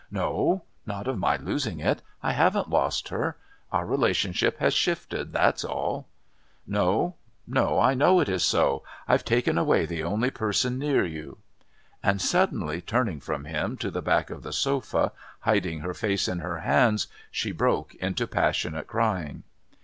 [0.09, 2.01] "No, not of my losing it.
[2.23, 3.37] I haven't lost her.
[3.71, 6.07] Our relationship has shifted, that's all."
[6.65, 7.17] "No.
[7.45, 7.79] No.
[7.79, 8.81] I know it is so.
[9.07, 11.37] I've taken away the only person near you."
[12.01, 15.11] And suddenly turning from him to the back of the sofa,
[15.41, 19.43] hiding her face in her hands, she broke into passionate crying.